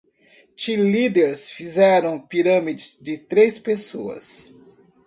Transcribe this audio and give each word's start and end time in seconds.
Cheerleaders 0.55 1.51
fizeram 1.51 2.17
pirâmides 2.19 2.99
de 2.99 3.19
três 3.19 3.59
pessoas. 3.59 4.51